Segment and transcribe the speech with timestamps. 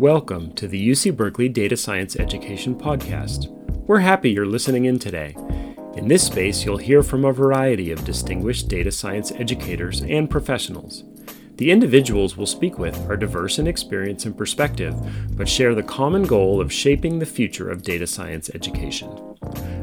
[0.00, 3.48] Welcome to the UC Berkeley Data Science Education Podcast.
[3.86, 5.36] We're happy you're listening in today.
[5.94, 11.04] In this space, you'll hear from a variety of distinguished data science educators and professionals.
[11.56, 14.96] The individuals we'll speak with are diverse in experience and perspective,
[15.36, 19.36] but share the common goal of shaping the future of data science education.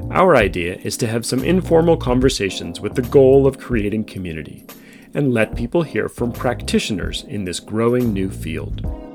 [0.09, 4.65] Our idea is to have some informal conversations with the goal of creating community
[5.13, 9.06] and let people hear from practitioners in this growing new field.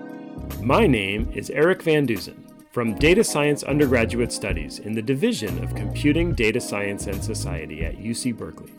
[0.61, 5.74] My name is Eric Van Dusen from Data Science Undergraduate Studies in the Division of
[5.74, 8.73] Computing, Data Science, and Society at UC Berkeley,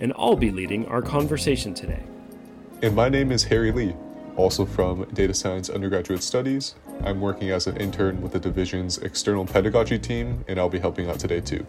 [0.00, 2.02] and I'll be leading our conversation today.
[2.82, 3.94] And my name is Harry Lee,
[4.36, 6.74] also from Data Science Undergraduate Studies.
[7.04, 11.08] I'm working as an intern with the division's external pedagogy team, and I'll be helping
[11.08, 11.66] out today too.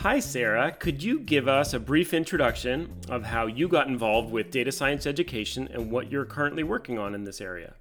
[0.00, 0.72] Hi, Sara.
[0.72, 5.06] Could you give us a brief introduction of how you got involved with data science
[5.06, 7.74] education and what you're currently working on in this area?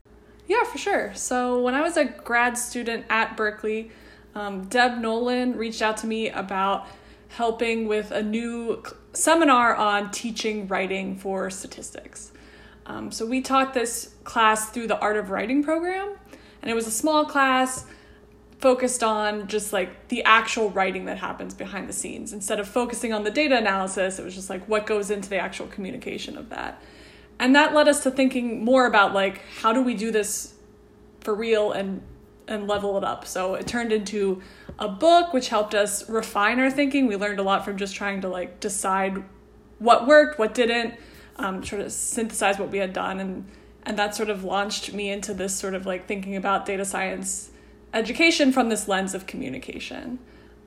[0.46, 1.14] Yeah, for sure.
[1.14, 3.92] So, when I was a grad student at Berkeley,
[4.36, 6.88] um, Deb Nolan reached out to me about
[7.30, 12.34] helping with a new seminar on teaching writing for statistics.
[12.86, 16.18] Um, so, we taught this class through the Art of Writing program,
[16.62, 17.86] and it was a small class
[18.60, 22.34] focused on just like the actual writing that happens behind the scenes.
[22.34, 25.38] Instead of focusing on the data analysis it was just like what goes into the
[25.38, 26.82] actual communication of that.
[27.40, 30.54] And that led us to thinking more about like how do we do this
[31.22, 32.02] for real and
[32.48, 33.26] and level it up?
[33.26, 34.42] So it turned into
[34.78, 37.08] a book which helped us refine our thinking.
[37.08, 39.24] We learned a lot from just trying to like decide
[39.78, 40.96] what worked what didn't
[41.38, 43.22] um, sort of synthesize what we had done.
[43.22, 43.48] And
[43.84, 47.52] and that sort of launched me into this sort of like thinking about data science
[47.94, 50.20] education from this lens of communication.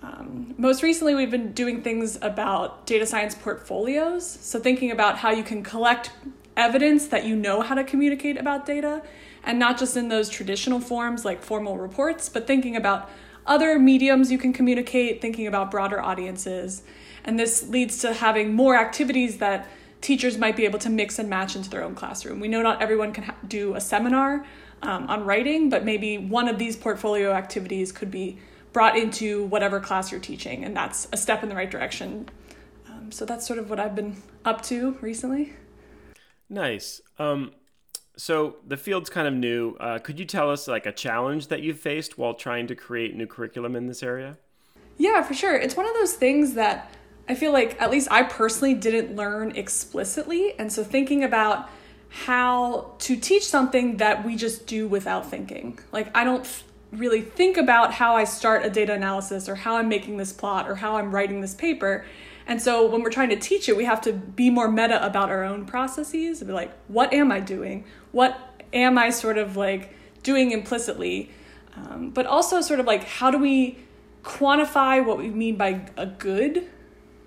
[0.02, 4.26] Um, most recently, we've been doing things about data science portfolios.
[4.26, 6.11] So, thinking about how you can collect
[6.56, 9.02] evidence that you know how to communicate about data,
[9.44, 13.08] and not just in those traditional forms like formal reports, but thinking about
[13.46, 16.82] other mediums you can communicate, thinking about broader audiences.
[17.24, 19.68] And this leads to having more activities that
[20.02, 22.40] teachers might be able to mix and match into their own classroom.
[22.40, 24.45] We know not everyone can ha- do a seminar,
[24.83, 28.39] um, on writing, but maybe one of these portfolio activities could be
[28.73, 32.29] brought into whatever class you're teaching, and that's a step in the right direction.
[32.89, 35.52] Um, so that's sort of what I've been up to recently.
[36.48, 37.01] Nice.
[37.18, 37.52] Um,
[38.17, 39.77] so the field's kind of new.
[39.79, 43.14] Uh, could you tell us like a challenge that you've faced while trying to create
[43.17, 44.36] new curriculum in this area?
[44.98, 45.57] Yeah, for sure.
[45.57, 46.91] It's one of those things that
[47.28, 51.68] I feel like at least I personally didn't learn explicitly, and so thinking about
[52.08, 55.78] how to teach something that we just do without thinking.
[55.92, 56.46] Like, I don't
[56.92, 60.68] really think about how I start a data analysis or how I'm making this plot
[60.68, 62.05] or how I'm writing this paper.
[62.46, 65.30] And so when we're trying to teach it, we have to be more meta about
[65.30, 66.42] our own processes.
[66.42, 67.84] and Be like, what am I doing?
[68.11, 68.38] What
[68.74, 71.30] am I sort of like doing implicitly?
[71.77, 73.78] Um, but also sort of like, how do we
[74.22, 76.68] quantify what we mean by a good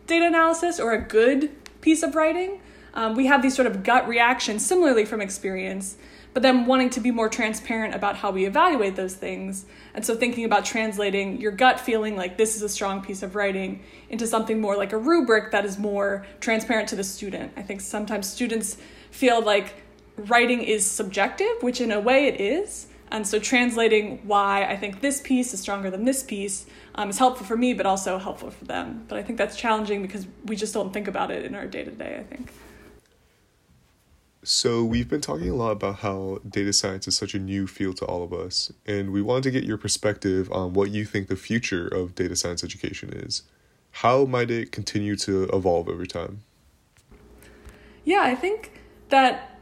[0.07, 1.51] data analysis or a good
[1.81, 2.61] piece of writing?
[2.95, 5.97] um, we have these sort of gut reactions similarly from experience
[6.33, 10.15] but then wanting to be more transparent about how we evaluate those things and so
[10.15, 14.25] thinking about translating your gut feeling like this is a strong piece of writing into
[14.25, 18.27] something more like a rubric that is more transparent to the student i think sometimes
[18.27, 18.77] students
[19.11, 19.83] feel like
[20.17, 25.01] writing is subjective which in a way it is and so translating why i think
[25.01, 28.49] this piece is stronger than this piece um, is helpful for me but also helpful
[28.51, 31.55] for them but i think that's challenging because we just don't think about it in
[31.55, 32.51] our day-to-day i think
[34.47, 37.97] so, we've been talking a lot about how data science is such a new field
[37.97, 41.29] to all of us, and we wanted to get your perspective on what you think
[41.29, 43.41] the future of data science education is.
[43.89, 46.43] How might it continue to evolve over time?
[48.03, 49.57] Yeah, I think that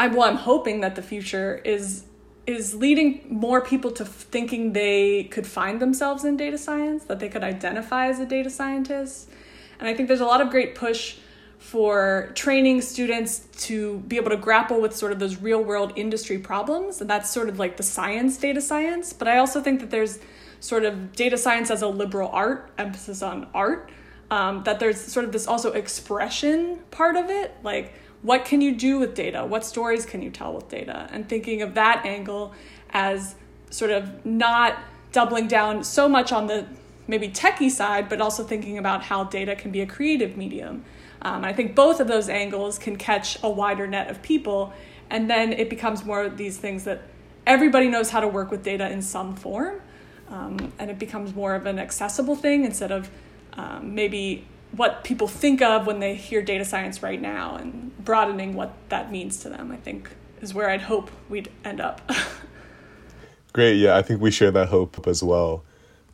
[0.00, 2.02] I'm well, I'm hoping that the future is
[2.46, 7.28] is leading more people to thinking they could find themselves in data science, that they
[7.28, 9.30] could identify as a data scientist.
[9.78, 11.16] And I think there's a lot of great push
[11.58, 16.38] for training students to be able to grapple with sort of those real world industry
[16.38, 17.00] problems.
[17.00, 19.14] And that's sort of like the science, data science.
[19.14, 20.18] But I also think that there's
[20.60, 23.90] sort of data science as a liberal art, emphasis on art.
[24.30, 27.54] Um, that there's sort of this also expression part of it.
[27.62, 29.46] Like, what can you do with data?
[29.46, 31.08] What stories can you tell with data?
[31.12, 32.52] And thinking of that angle
[32.90, 33.36] as
[33.70, 34.78] sort of not
[35.12, 36.66] doubling down so much on the
[37.06, 40.84] maybe techie side, but also thinking about how data can be a creative medium
[41.24, 44.72] um, I think both of those angles can catch a wider net of people,
[45.08, 47.02] and then it becomes more of these things that
[47.46, 49.80] everybody knows how to work with data in some form,
[50.28, 53.10] um, and it becomes more of an accessible thing instead of
[53.54, 58.54] um, maybe what people think of when they hear data science right now and broadening
[58.54, 60.10] what that means to them, I think
[60.40, 62.10] is where I'd hope we'd end up.
[63.52, 63.76] Great.
[63.76, 65.64] Yeah, I think we share that hope as well.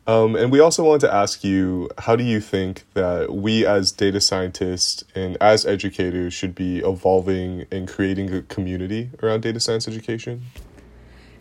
[0.06, 3.92] Um, and we also wanted to ask you how do you think that we as
[3.92, 9.86] data scientists and as educators should be evolving and creating a community around data science
[9.86, 10.42] education?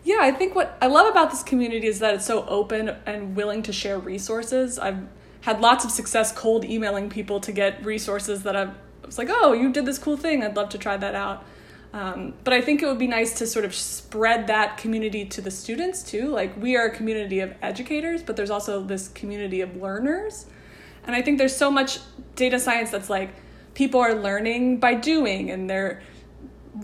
[0.04, 3.34] Yeah, I think what I love about this community is that it's so open and
[3.34, 4.78] willing to share resources.
[4.78, 5.06] I've
[5.42, 8.70] had lots of success cold emailing people to get resources that I
[9.04, 10.42] was like, oh, you did this cool thing.
[10.42, 11.44] I'd love to try that out.
[11.92, 15.40] Um, but I think it would be nice to sort of spread that community to
[15.40, 16.28] the students too.
[16.28, 20.46] Like, we are a community of educators, but there's also this community of learners.
[21.04, 21.98] And I think there's so much
[22.36, 23.30] data science that's like
[23.74, 26.02] people are learning by doing and they're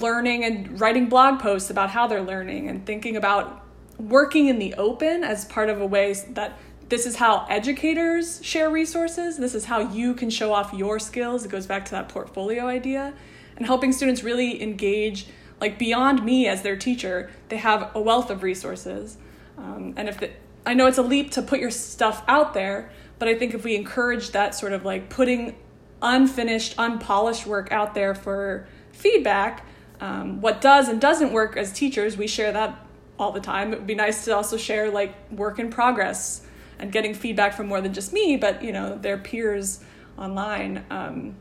[0.01, 3.65] learning and writing blog posts about how they're learning and thinking about
[3.99, 8.71] working in the open as part of a way that this is how educators share
[8.71, 9.39] resources.
[9.39, 11.45] This is how you can show off your skills.
[11.45, 13.13] It goes back to that portfolio idea
[13.57, 15.27] and helping students really engage
[15.61, 19.17] like beyond me as their teacher they have a wealth of resources
[19.59, 20.31] um, and if the,
[20.65, 23.65] i know it's a leap to put your stuff out there but i think if
[23.65, 25.57] we encourage that sort of like putting
[26.03, 29.65] unfinished unpolished work out there for feedback
[30.01, 32.87] um, what does and doesn't work as teachers we share that
[33.19, 36.46] all the time it would be nice to also share like work in progress
[36.79, 39.81] and getting feedback from more than just me but you know their peers
[40.19, 41.35] online um,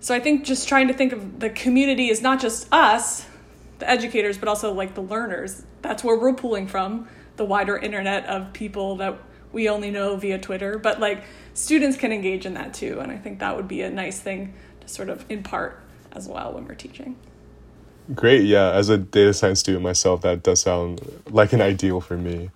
[0.00, 3.26] so I think just trying to think of the community is not just us,
[3.78, 5.64] the educators, but also like the learners.
[5.82, 9.18] That's where we're pulling from the wider internet of people that
[9.52, 10.78] we only know via Twitter.
[10.78, 11.24] But like
[11.54, 13.00] students can engage in that too.
[13.00, 15.82] And I think that would be a nice thing to sort of impart
[16.12, 17.16] as well when we're teaching.
[18.14, 18.44] Great.
[18.44, 18.70] Yeah.
[18.70, 22.50] As a data science student myself, that does sound like an ideal for me.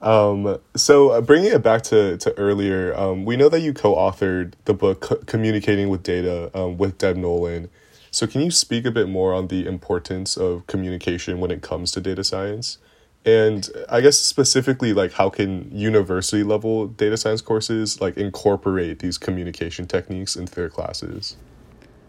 [0.00, 4.52] Um, so uh, bringing it back to, to earlier, um, we know that you co-authored
[4.66, 7.70] the book C- Communicating with Data um, with Deb Nolan.
[8.10, 11.90] So can you speak a bit more on the importance of communication when it comes
[11.92, 12.78] to data science?
[13.24, 19.16] And I guess specifically, like how can university level data science courses like incorporate these
[19.16, 21.36] communication techniques into their classes?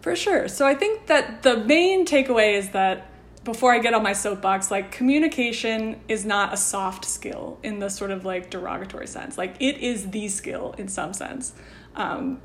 [0.02, 0.48] For sure.
[0.48, 3.08] So I think that the main takeaway is that
[3.46, 7.90] before I get on my soapbox, like communication is not a soft skill in the
[7.90, 9.38] sort of like derogatory sense.
[9.38, 11.54] Like it is the skill in some sense.
[11.96, 12.42] Um,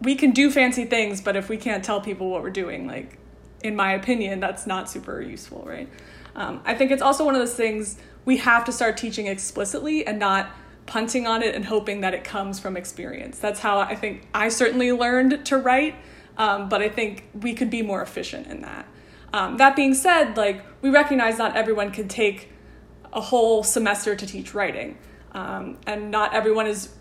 [0.00, 3.18] we can do fancy things, but if we can't tell people what we're doing, like
[3.62, 5.88] in my opinion, that's not super useful, right?
[6.36, 10.06] Um, I think it's also one of those things we have to start teaching explicitly
[10.06, 10.50] and not
[10.86, 13.38] punting on it and hoping that it comes from experience.
[13.38, 15.96] That's how I think I certainly learned to write,
[16.38, 18.86] um, but I think we could be more efficient in that.
[19.34, 22.52] Um, that being said, like we recognize not everyone can take
[23.12, 24.96] a whole semester to teach writing,
[25.32, 26.94] um, and not everyone is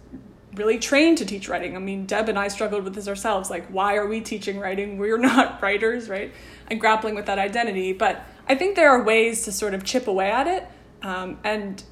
[0.56, 1.76] really trained to teach writing.
[1.76, 3.52] I mean, Deb and I struggled with this ourselves.
[3.52, 4.98] Like, why are we teaching writing?
[5.04, 6.34] We're not writers, right?
[6.72, 7.94] And grappling with that identity.
[7.94, 10.68] But I think there are ways to sort of chip away at it.
[11.04, 11.84] Um, and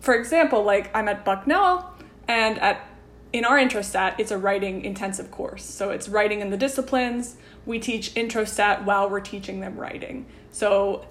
[0.00, 1.94] for example, like I'm at Bucknell,
[2.26, 2.84] and at
[3.32, 5.64] in our intro introstat, it's a writing intensive course.
[5.64, 7.36] So it's writing in the disciplines.
[7.64, 10.26] We teach intro introstat while we're teaching them writing.
[10.50, 11.06] So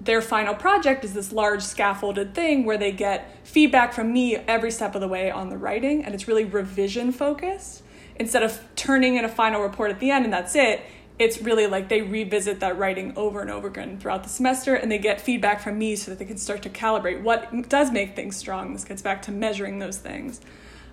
[0.00, 4.70] their final project is this large scaffolded thing where they get feedback from me every
[4.70, 7.82] step of the way on the writing, and it's really revision focused.
[8.16, 10.82] Instead of turning in a final report at the end and that's it,
[11.18, 14.90] it's really like they revisit that writing over and over again throughout the semester and
[14.90, 18.16] they get feedback from me so that they can start to calibrate what does make
[18.16, 18.72] things strong.
[18.72, 20.40] This gets back to measuring those things.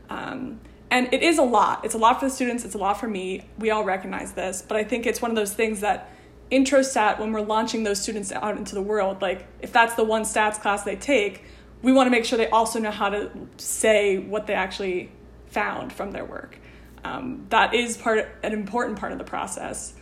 [0.10, 0.60] Um,
[0.90, 1.84] and it is a lot.
[1.84, 3.46] It's a lot for the students, it's a lot for me.
[3.60, 6.12] We all recognize this, but I think it's one of those things that
[6.52, 10.24] introstat when we're launching those students out into the world, like if that's the one
[10.24, 11.44] stats class they take,
[11.82, 15.12] we want to make sure they also know how to say what they actually
[15.48, 16.58] found from their work.
[17.04, 19.94] Um, that is part an important part of the process,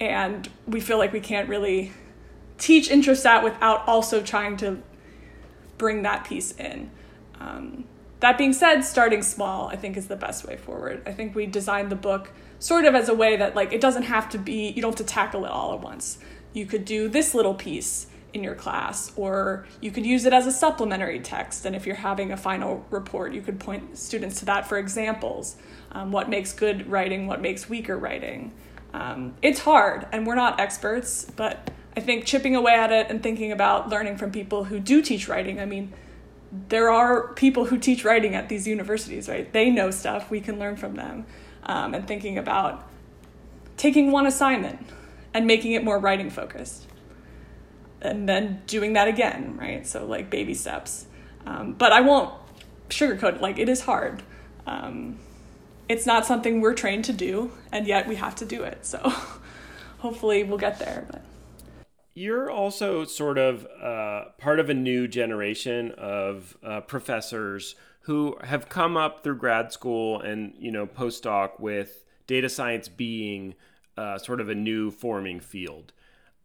[0.00, 1.92] and we feel like we can't really
[2.58, 4.82] teach introstat without also trying to
[5.78, 6.90] bring that piece in.
[7.40, 7.84] Um,
[8.22, 11.02] that being said, starting small, I think, is the best way forward.
[11.04, 14.04] I think we designed the book sort of as a way that, like, it doesn't
[14.04, 16.18] have to be, you don't have to tackle it all at once.
[16.52, 20.46] You could do this little piece in your class, or you could use it as
[20.46, 21.66] a supplementary text.
[21.66, 25.56] And if you're having a final report, you could point students to that for examples.
[25.90, 28.52] Um, what makes good writing, what makes weaker writing.
[28.94, 33.20] Um, it's hard, and we're not experts, but I think chipping away at it and
[33.20, 35.58] thinking about learning from people who do teach writing.
[35.58, 35.92] I mean,
[36.68, 39.50] there are people who teach writing at these universities, right?
[39.52, 41.26] They know stuff, we can learn from them.
[41.64, 42.88] Um, and thinking about
[43.76, 44.84] taking one assignment
[45.32, 46.86] and making it more writing focused.
[48.00, 49.86] And then doing that again, right?
[49.86, 51.06] So, like baby steps.
[51.46, 52.34] Um, but I won't
[52.88, 54.22] sugarcoat it, like, it is hard.
[54.66, 55.18] Um,
[55.88, 58.84] it's not something we're trained to do, and yet we have to do it.
[58.86, 58.98] So
[59.98, 61.06] hopefully we'll get there.
[61.10, 61.22] But
[62.14, 68.68] you're also sort of uh, part of a new generation of uh, professors who have
[68.68, 73.54] come up through grad school and you know postdoc with data science being
[73.96, 75.92] uh, sort of a new forming field.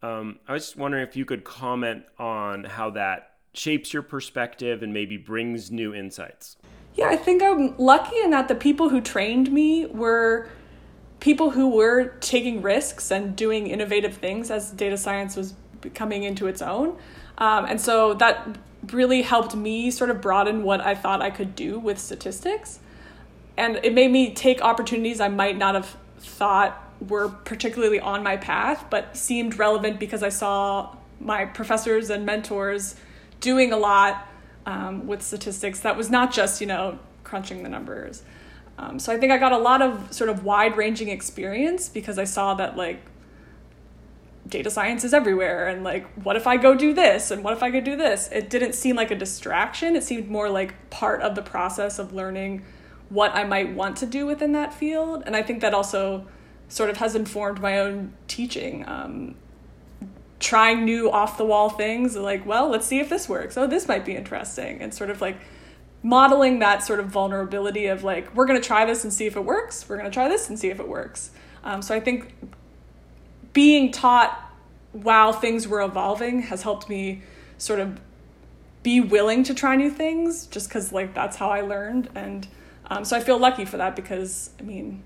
[0.01, 4.83] Um, I was just wondering if you could comment on how that shapes your perspective
[4.83, 6.57] and maybe brings new insights.
[6.95, 10.49] Yeah, I think I'm lucky in that the people who trained me were
[11.19, 15.53] people who were taking risks and doing innovative things as data science was
[15.93, 16.97] coming into its own.
[17.37, 18.57] Um, and so that
[18.91, 22.79] really helped me sort of broaden what I thought I could do with statistics.
[23.57, 28.37] And it made me take opportunities I might not have thought were particularly on my
[28.37, 32.95] path, but seemed relevant because I saw my professors and mentors
[33.39, 34.27] doing a lot
[34.65, 38.23] um, with statistics that was not just, you know, crunching the numbers.
[38.77, 42.19] Um, so I think I got a lot of sort of wide ranging experience because
[42.19, 43.01] I saw that like
[44.47, 47.63] data science is everywhere and like what if I go do this and what if
[47.63, 48.29] I go do this?
[48.31, 49.95] It didn't seem like a distraction.
[49.95, 52.63] It seemed more like part of the process of learning
[53.09, 55.23] what I might want to do within that field.
[55.25, 56.27] And I think that also
[56.69, 58.87] sort of has informed my own teaching.
[58.87, 59.35] Um,
[60.39, 63.57] trying new off the wall things like, well, let's see if this works.
[63.57, 64.81] Oh, this might be interesting.
[64.81, 65.37] And sort of like
[66.07, 69.35] modeling that sort of vulnerability of like, we're going to try this and see if
[69.35, 69.87] it works.
[69.89, 71.31] We're going to try this and see if it works.
[71.65, 72.33] Um, so I think
[73.51, 74.53] being taught
[74.93, 77.23] while things were evolving has helped me
[77.57, 77.99] sort of
[78.83, 82.09] be willing to try new things just because like that's how I learned.
[82.15, 82.47] And
[82.89, 85.03] um, so I feel lucky for that because, I mean,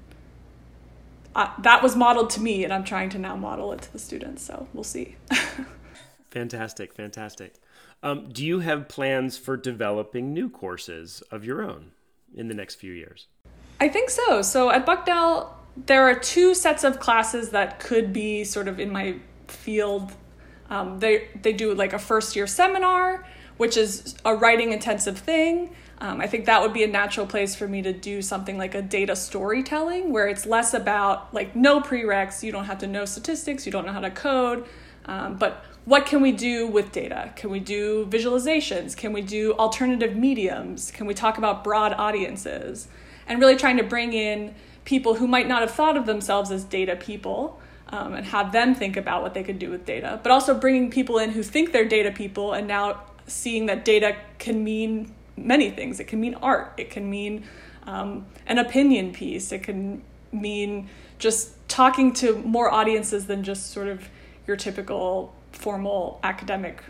[1.35, 3.99] I, that was modeled to me and I'm trying to now model it to the
[3.99, 4.43] students.
[4.43, 5.15] So we'll see.
[6.29, 6.93] fantastic.
[6.93, 7.55] Fantastic.
[8.03, 11.91] Um, do you have plans for developing new courses of your own
[12.35, 13.27] in the next few years?
[13.79, 14.41] I think so.
[14.41, 18.91] So at Bucknell, there are two sets of classes that could be sort of in
[18.91, 19.15] my
[19.47, 20.11] field.
[20.69, 23.25] Um, they they do like a first year seminar,
[23.57, 25.75] which is a writing intensive thing.
[25.99, 28.73] Um, I think that would be a natural place for me to do something like
[28.73, 32.41] a data storytelling, where it's less about like no prereqs.
[32.41, 33.65] You don't have to know statistics.
[33.65, 34.65] You don't know how to code,
[35.05, 37.33] um, but what can we do with data?
[37.35, 38.95] Can we do visualizations?
[38.95, 40.91] Can we do alternative mediums?
[40.91, 42.87] Can we talk about broad audiences?
[43.27, 44.53] And really trying to bring in
[44.85, 47.59] people who might not have thought of themselves as data people
[47.89, 50.89] um, and have them think about what they could do with data, but also bringing
[50.89, 55.71] people in who think they're data people and now seeing that data can mean many
[55.71, 55.99] things.
[55.99, 57.43] It can mean art, it can mean
[57.83, 63.87] um, an opinion piece, it can mean just talking to more audiences than just sort
[63.87, 64.09] of
[64.47, 66.83] your typical formal academic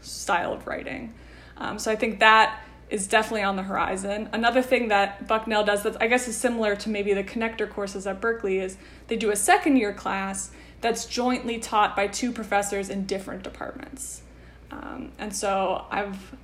[0.00, 1.14] style of writing.
[1.56, 2.60] Um, so I think that
[2.90, 4.28] is definitely on the horizon.
[4.32, 8.06] Another thing that Bucknell does that I guess is similar to maybe the connector courses
[8.06, 12.88] at Berkeley is they do a second year class that's jointly taught by two professors
[12.88, 14.22] in different departments.
[14.70, 16.34] Um, and so I've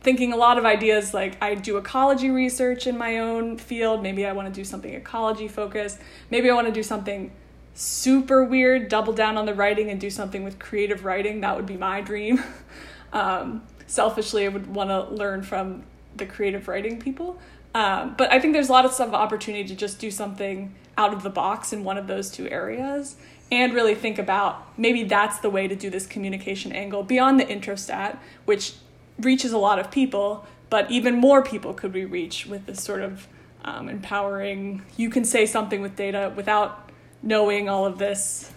[0.00, 4.02] thinking a lot of ideas like I do ecology research in my own field.
[4.02, 5.98] Maybe I want to do something ecology focused.
[6.30, 7.32] Maybe I want to do something
[7.76, 11.42] super weird, double down on the writing and do something with creative writing.
[11.42, 12.42] That would be my dream.
[13.12, 15.84] um, selfishly, I would want to learn from
[16.16, 17.38] the creative writing people.
[17.74, 21.22] Um, but I think there's a lot of opportunity to just do something out of
[21.22, 23.16] the box in one of those two areas
[23.52, 27.44] and really think about maybe that's the way to do this communication angle beyond the
[27.44, 28.74] introstat, which
[29.18, 33.02] reaches a lot of people, but even more people could we reach with this sort
[33.02, 33.28] of
[33.64, 36.85] um, empowering, you can say something with data without
[37.22, 38.52] knowing all of this.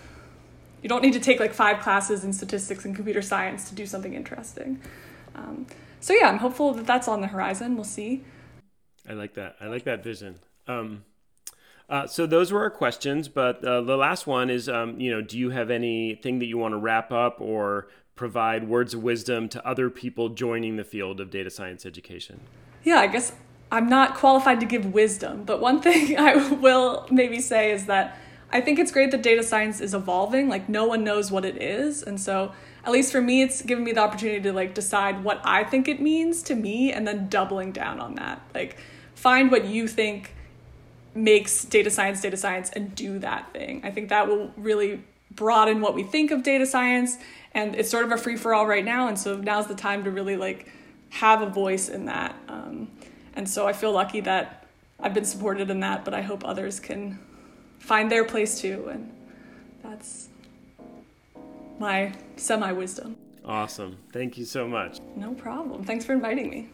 [0.81, 3.85] You don't need to take like five classes in statistics and computer science to do
[3.85, 4.79] something interesting.
[5.35, 5.67] Um,
[5.99, 7.75] so yeah, I'm hopeful that that's on the horizon.
[7.75, 8.23] We'll see.
[9.07, 9.55] I like that.
[9.59, 10.39] I like that vision.
[10.67, 11.03] Um,
[11.89, 15.21] uh, so those were our questions, but uh, the last one is, um, you know,
[15.21, 19.49] do you have anything that you want to wrap up or provide words of wisdom
[19.49, 22.41] to other people joining the field of data science education?
[22.83, 23.33] Yeah, I guess
[23.71, 28.17] I'm not qualified to give wisdom, but one thing I will maybe say is that
[28.51, 30.49] I think it's great that data science is evolving.
[30.49, 32.51] Like no one knows what it is, and so
[32.83, 35.87] at least for me, it's given me the opportunity to like decide what I think
[35.87, 38.41] it means to me, and then doubling down on that.
[38.55, 38.77] Like
[39.15, 40.33] find what you think
[41.13, 43.81] makes data science data science and do that thing.
[43.83, 47.17] I think that will really broaden what we think of data science
[47.53, 50.03] and it's sort of a free for all right now and so now's the time
[50.03, 50.67] to really like
[51.09, 52.89] have a voice in that um,
[53.35, 54.65] and so I feel lucky that
[54.99, 57.19] I've been supported in that but I hope others can
[57.79, 58.89] find their place too.
[58.89, 59.11] And
[59.81, 60.29] that's
[61.79, 63.17] my semi wisdom.
[63.45, 63.97] Awesome.
[64.13, 64.99] Thank you so much.
[65.15, 65.83] No problem.
[65.83, 66.69] Thanks for inviting me.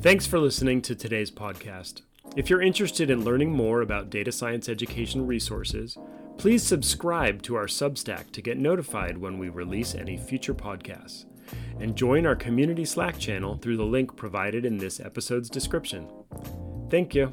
[0.00, 2.02] Thanks for listening to today's podcast.
[2.36, 5.98] If you're interested in learning more about data science education resources,
[6.36, 11.24] please subscribe to our Substack to get notified when we release any future podcasts.
[11.80, 16.08] And join our community Slack channel through the link provided in this episode's description.
[16.90, 17.32] Thank you.